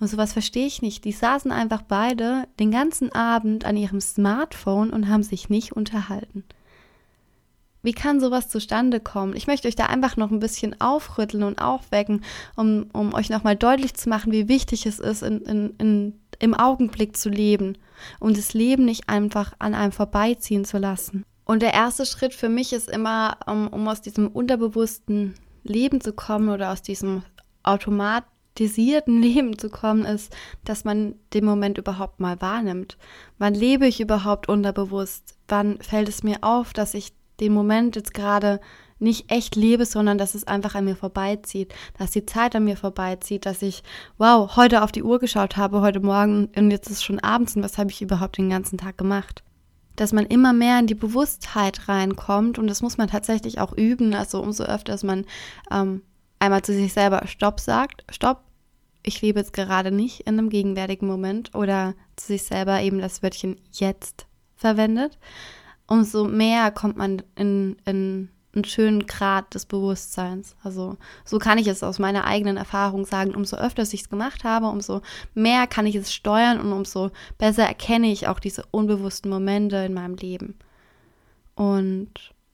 [0.00, 1.04] Und sowas verstehe ich nicht.
[1.04, 6.44] Die saßen einfach beide den ganzen Abend an ihrem Smartphone und haben sich nicht unterhalten.
[7.82, 9.36] Wie kann sowas zustande kommen?
[9.36, 12.24] Ich möchte euch da einfach noch ein bisschen aufrütteln und aufwecken,
[12.56, 16.54] um, um euch nochmal deutlich zu machen, wie wichtig es ist, in, in, in, im
[16.54, 17.78] Augenblick zu leben
[18.18, 21.24] und das Leben nicht einfach an einem vorbeiziehen zu lassen.
[21.44, 26.12] Und der erste Schritt für mich ist immer, um, um aus diesem unterbewussten Leben zu
[26.12, 27.22] kommen oder aus diesem
[27.62, 28.24] Automat
[28.58, 32.98] desierten Leben zu kommen, ist, dass man den Moment überhaupt mal wahrnimmt.
[33.38, 35.36] Wann lebe ich überhaupt unterbewusst?
[35.48, 38.60] Wann fällt es mir auf, dass ich den Moment jetzt gerade
[38.98, 42.76] nicht echt lebe, sondern dass es einfach an mir vorbeizieht, dass die Zeit an mir
[42.76, 43.82] vorbeizieht, dass ich,
[44.18, 47.54] wow, heute auf die Uhr geschaut habe, heute Morgen und jetzt ist es schon abends
[47.54, 49.42] und was habe ich überhaupt den ganzen Tag gemacht?
[49.96, 54.14] Dass man immer mehr in die Bewusstheit reinkommt und das muss man tatsächlich auch üben,
[54.14, 55.24] also umso öfter man
[55.70, 56.02] ähm,
[56.38, 58.42] einmal zu sich selber Stopp sagt, Stopp,
[59.08, 63.22] ich lebe jetzt gerade nicht in einem gegenwärtigen Moment oder zu sich selber eben das
[63.22, 65.18] Wörtchen jetzt verwendet,
[65.86, 70.56] umso mehr kommt man in, in einen schönen Grad des Bewusstseins.
[70.62, 73.34] Also so kann ich es aus meiner eigenen Erfahrung sagen.
[73.34, 75.02] Umso öfter ich es gemacht habe, umso
[75.34, 79.94] mehr kann ich es steuern und umso besser erkenne ich auch diese unbewussten Momente in
[79.94, 80.58] meinem Leben.
[81.54, 82.10] Und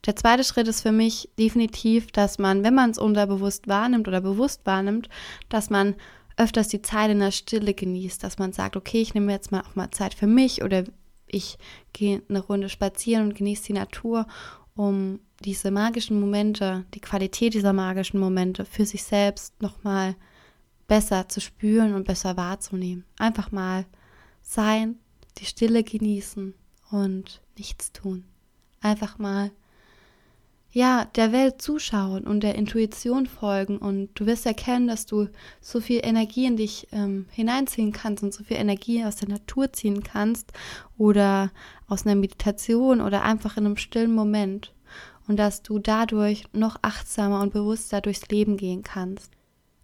[0.06, 4.20] der zweite Schritt ist für mich definitiv, dass man, wenn man es unterbewusst wahrnimmt oder
[4.20, 5.08] bewusst wahrnimmt,
[5.48, 5.94] dass man
[6.36, 9.60] öfters die Zeit in der Stille genießt, dass man sagt, okay, ich nehme jetzt mal
[9.62, 10.84] auch mal Zeit für mich oder
[11.26, 11.58] ich
[11.92, 14.26] gehe eine Runde spazieren und genieße die Natur,
[14.74, 20.16] um diese magischen Momente, die Qualität dieser magischen Momente für sich selbst nochmal
[20.88, 23.04] besser zu spüren und besser wahrzunehmen.
[23.18, 23.86] Einfach mal
[24.42, 24.96] sein,
[25.38, 26.54] die Stille genießen
[26.90, 28.24] und nichts tun.
[28.80, 29.50] Einfach mal
[30.74, 35.28] ja, der Welt zuschauen und der Intuition folgen und du wirst erkennen, dass du
[35.60, 39.72] so viel Energie in dich ähm, hineinziehen kannst und so viel Energie aus der Natur
[39.72, 40.52] ziehen kannst
[40.98, 41.52] oder
[41.87, 44.74] aus einer Meditation oder einfach in einem stillen Moment
[45.28, 49.30] und dass du dadurch noch achtsamer und bewusster durchs Leben gehen kannst.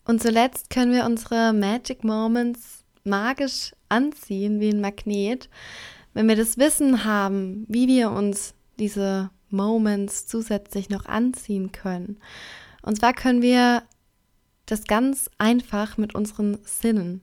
[0.05, 5.49] Und zuletzt können wir unsere Magic Moments magisch anziehen wie ein Magnet,
[6.15, 12.19] wenn wir das Wissen haben, wie wir uns diese Moments zusätzlich noch anziehen können.
[12.83, 13.83] Und zwar können wir
[14.67, 17.21] das ganz einfach mit unseren Sinnen.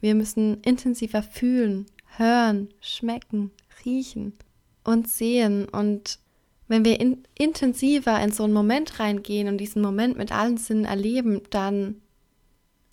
[0.00, 3.50] Wir müssen intensiver fühlen, hören, schmecken,
[3.84, 4.34] riechen
[4.84, 5.68] und sehen.
[5.68, 6.18] Und
[6.68, 10.84] wenn wir in, intensiver in so einen Moment reingehen und diesen Moment mit allen Sinnen
[10.84, 12.00] erleben, dann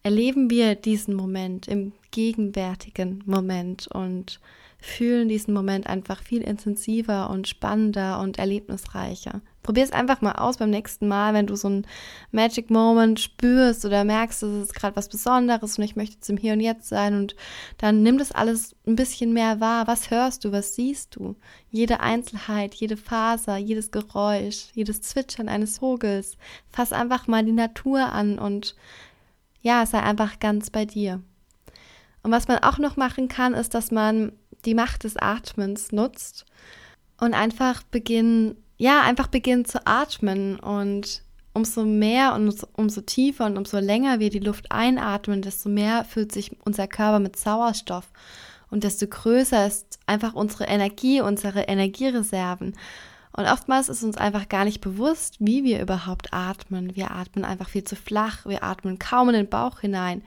[0.04, 4.40] erleben wir diesen Moment im gegenwärtigen Moment und
[4.80, 9.42] fühlen diesen Moment einfach viel intensiver und spannender und erlebnisreicher.
[9.64, 11.88] Probier es einfach mal aus beim nächsten Mal, wenn du so einen
[12.32, 16.54] Magic Moment spürst oder merkst, es ist gerade was Besonderes und ich möchte im Hier
[16.54, 17.36] und Jetzt sein und
[17.78, 19.88] dann nimm das alles ein bisschen mehr wahr.
[19.88, 20.52] Was hörst du?
[20.52, 21.36] Was siehst du?
[21.70, 26.38] Jede Einzelheit, jede Faser, jedes Geräusch, jedes Zwitschern eines Vogels.
[26.70, 28.76] Fass einfach mal die Natur an und
[29.62, 31.22] ja, sei einfach ganz bei dir.
[32.24, 34.32] Und was man auch noch machen kann, ist, dass man
[34.68, 36.46] die Macht des Atmens nutzt
[37.20, 43.58] und einfach beginnen, ja, einfach beginnen zu atmen und umso mehr und umso tiefer und
[43.58, 48.12] umso länger wir die Luft einatmen, desto mehr füllt sich unser Körper mit Sauerstoff
[48.70, 52.76] und desto größer ist einfach unsere Energie, unsere Energiereserven.
[53.32, 56.96] Und oftmals ist uns einfach gar nicht bewusst, wie wir überhaupt atmen.
[56.96, 60.24] Wir atmen einfach viel zu flach, wir atmen kaum in den Bauch hinein.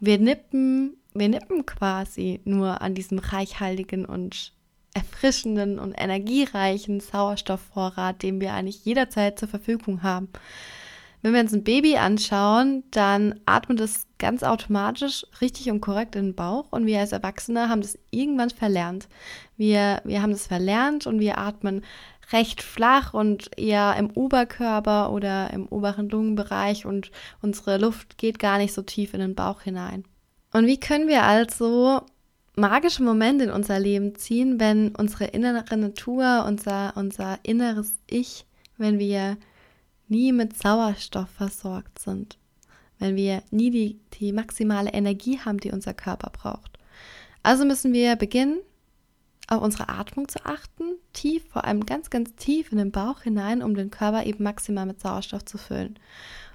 [0.00, 4.52] Wir nippen wir nippen quasi nur an diesem reichhaltigen und
[4.94, 10.28] erfrischenden und energiereichen Sauerstoffvorrat, den wir eigentlich jederzeit zur Verfügung haben.
[11.22, 16.26] Wenn wir uns ein Baby anschauen, dann atmet es ganz automatisch richtig und korrekt in
[16.26, 19.08] den Bauch und wir als Erwachsene haben das irgendwann verlernt.
[19.56, 21.82] Wir, wir haben das verlernt und wir atmen
[22.32, 28.58] recht flach und eher im Oberkörper oder im oberen Lungenbereich und unsere Luft geht gar
[28.58, 30.04] nicht so tief in den Bauch hinein.
[30.52, 32.02] Und wie können wir also
[32.56, 38.98] magische Momente in unser Leben ziehen, wenn unsere innere Natur, unser, unser inneres Ich, wenn
[38.98, 39.38] wir
[40.08, 42.38] nie mit Sauerstoff versorgt sind,
[42.98, 46.78] wenn wir nie die, die maximale Energie haben, die unser Körper braucht.
[47.42, 48.60] Also müssen wir beginnen,
[49.48, 53.62] auf unsere Atmung zu achten, tief, vor allem ganz, ganz tief in den Bauch hinein,
[53.62, 55.98] um den Körper eben maximal mit Sauerstoff zu füllen.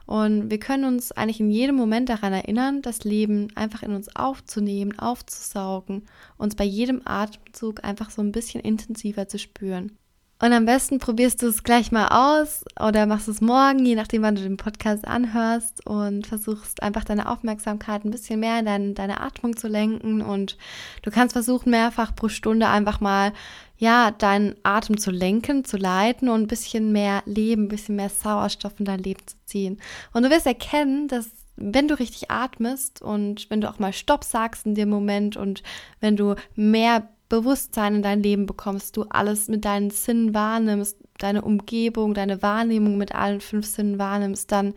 [0.07, 4.15] Und wir können uns eigentlich in jedem Moment daran erinnern, das Leben einfach in uns
[4.15, 9.97] aufzunehmen, aufzusaugen, uns bei jedem Atemzug einfach so ein bisschen intensiver zu spüren.
[10.39, 14.21] Und am besten probierst du es gleich mal aus oder machst es morgen, je nachdem,
[14.21, 18.93] wann du den Podcast anhörst und versuchst einfach deine Aufmerksamkeit ein bisschen mehr in dein,
[18.93, 20.21] deine Atmung zu lenken.
[20.21, 20.55] Und
[21.01, 23.33] du kannst versuchen, mehrfach pro Stunde einfach mal,
[23.77, 28.09] ja, deinen Atem zu lenken, zu leiten und ein bisschen mehr Leben, ein bisschen mehr
[28.09, 29.79] Sauerstoff in dein Leben zu ziehen.
[30.13, 34.23] Und du wirst erkennen, dass wenn du richtig atmest und wenn du auch mal Stopp
[34.23, 35.63] sagst in dem Moment und
[35.99, 41.41] wenn du mehr Bewusstsein in dein Leben bekommst, du alles mit deinen Sinnen wahrnimmst, deine
[41.41, 44.73] Umgebung, deine Wahrnehmung mit allen fünf Sinnen wahrnimmst, dann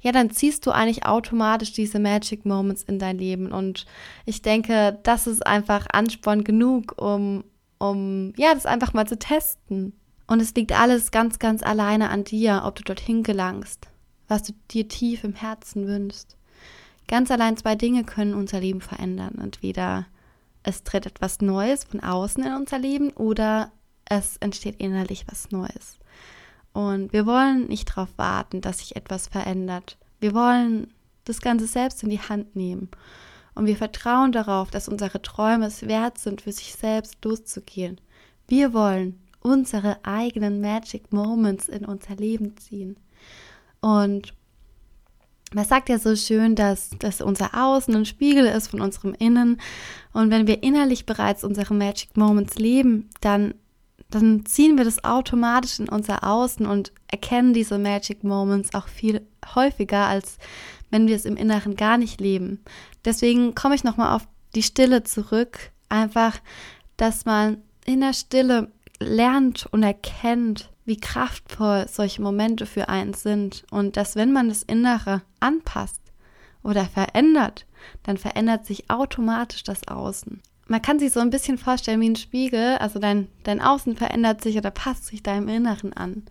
[0.00, 3.50] ja, dann ziehst du eigentlich automatisch diese Magic Moments in dein Leben.
[3.50, 3.86] Und
[4.26, 7.42] ich denke, das ist einfach Ansporn genug, um,
[7.90, 9.92] um ja, das einfach mal zu testen.
[10.26, 13.88] Und es liegt alles ganz, ganz alleine an dir, ob du dorthin gelangst,
[14.26, 16.36] was du dir tief im Herzen wünschst.
[17.08, 19.38] Ganz allein zwei Dinge können unser Leben verändern.
[19.38, 20.06] Entweder
[20.62, 23.70] es tritt etwas Neues von außen in unser Leben oder
[24.06, 25.98] es entsteht innerlich was Neues.
[26.72, 29.98] Und wir wollen nicht darauf warten, dass sich etwas verändert.
[30.20, 30.92] Wir wollen
[31.24, 32.88] das Ganze selbst in die Hand nehmen.
[33.54, 38.00] Und wir vertrauen darauf, dass unsere Träume es wert sind, für sich selbst loszugehen.
[38.48, 42.96] Wir wollen unsere eigenen Magic Moments in unser Leben ziehen.
[43.80, 44.34] Und
[45.54, 49.60] man sagt ja so schön, dass, dass unser Außen ein Spiegel ist von unserem Innen.
[50.12, 53.54] Und wenn wir innerlich bereits unsere Magic Moments leben, dann,
[54.10, 59.26] dann ziehen wir das automatisch in unser Außen und erkennen diese Magic Moments auch viel
[59.54, 60.38] häufiger, als
[60.94, 62.60] wenn wir es im Inneren gar nicht leben.
[63.04, 65.72] Deswegen komme ich nochmal auf die Stille zurück.
[65.88, 66.38] Einfach,
[66.96, 73.64] dass man in der Stille lernt und erkennt, wie kraftvoll solche Momente für einen sind
[73.72, 76.00] und dass wenn man das Innere anpasst
[76.62, 77.66] oder verändert,
[78.04, 80.42] dann verändert sich automatisch das Außen.
[80.68, 84.44] Man kann sich so ein bisschen vorstellen wie ein Spiegel, also dein, dein Außen verändert
[84.44, 86.22] sich oder passt sich deinem Inneren an.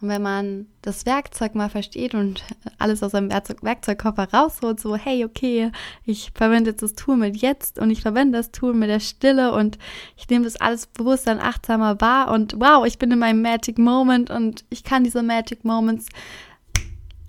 [0.00, 2.44] Und wenn man das Werkzeug mal versteht und
[2.80, 5.70] alles aus seinem Werkzeug Werkzeugkoffer rausholt, so, hey, okay,
[6.04, 9.52] ich verwende jetzt das Tool mit jetzt und ich verwende das Tool mit der Stille
[9.52, 9.78] und
[10.16, 13.78] ich nehme das alles bewusst dann achtsamer wahr und wow, ich bin in meinem Magic
[13.78, 16.06] Moment und ich kann diese Magic Moments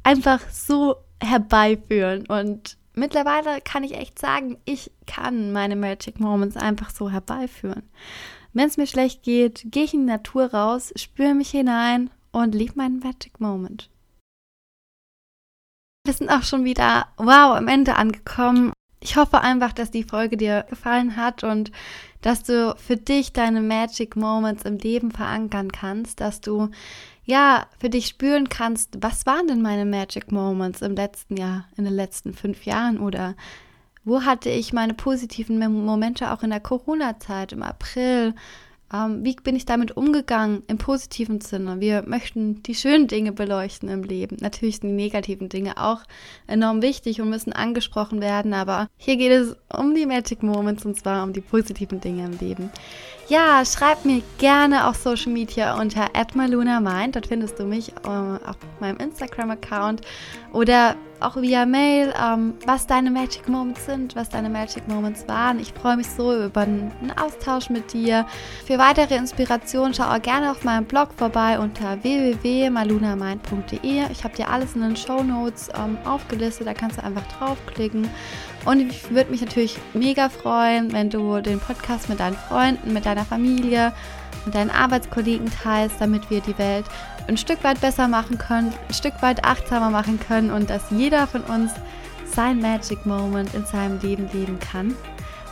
[0.04, 6.90] einfach so herbeiführen und mittlerweile kann ich echt sagen, ich kann meine Magic Moments einfach
[6.90, 7.84] so herbeiführen.
[8.54, 12.54] Wenn es mir schlecht geht, gehe ich in die Natur raus, spüre mich hinein und
[12.54, 13.90] lieb meinen Magic Moment.
[16.04, 18.74] Wir sind auch schon wieder, wow, am Ende angekommen.
[19.02, 21.72] Ich hoffe einfach, dass die Folge dir gefallen hat und
[22.22, 26.70] dass du für dich deine Magic Moments im Leben verankern kannst, dass du
[27.24, 31.84] ja für dich spüren kannst, was waren denn meine Magic Moments im letzten Jahr, in
[31.84, 33.36] den letzten fünf Jahren oder
[34.04, 38.34] wo hatte ich meine positiven Momente auch in der Corona-Zeit, im April,
[38.94, 41.80] ähm, wie bin ich damit umgegangen im positiven Sinne?
[41.80, 44.38] Wir möchten die schönen Dinge beleuchten im Leben.
[44.42, 46.02] Natürlich sind die negativen Dinge auch
[46.48, 51.00] enorm wichtig und müssen angesprochen werden, aber hier geht es um die Magic Moments und
[51.00, 52.70] zwar um die positiven Dinge im Leben.
[53.32, 57.16] Ja, schreib mir gerne auf Social Media unter @malunamind.
[57.16, 60.02] Dort findest du mich äh, auf meinem Instagram-Account
[60.52, 65.62] oder auch via Mail, ähm, was deine Magic Moments sind, was deine Magic Moments waren.
[65.62, 68.26] Ich freue mich so über einen Austausch mit dir.
[68.66, 74.12] Für weitere Inspirationen schau auch gerne auf meinem Blog vorbei unter www.malunamind.de.
[74.12, 78.10] Ich habe dir alles in den Show Notes ähm, aufgelistet, da kannst du einfach draufklicken.
[78.66, 83.06] Und ich würde mich natürlich mega freuen, wenn du den Podcast mit deinen Freunden, mit
[83.06, 83.92] deiner Familie,
[84.46, 86.86] mit deinen Arbeitskollegen teilst, damit wir die Welt
[87.28, 91.28] ein Stück weit besser machen können, ein Stück weit achtsamer machen können und dass jeder
[91.28, 91.72] von uns
[92.26, 94.96] sein Magic Moment in seinem Leben leben kann.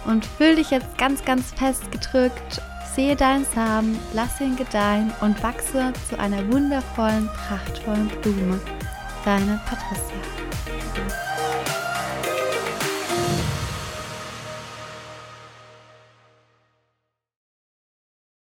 [0.06, 2.62] Und fühl dich jetzt ganz, ganz fest gedrückt,
[2.96, 8.60] sehe deinen Samen, lass ihn gedeihen und wachse zu einer wundervollen, prachtvollen Blume.
[9.26, 11.29] Deine Patricia.